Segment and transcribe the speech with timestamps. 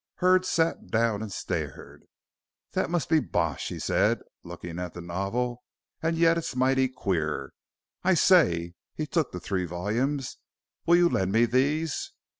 [0.15, 2.05] Hurd sat down and stared.
[2.71, 5.61] "That must be bosh," he said, looking at the novel,
[6.01, 7.53] "and yet it's mighty queer.
[8.03, 10.37] I say," he took the three volumes,
[10.87, 12.13] "will you lend me these?"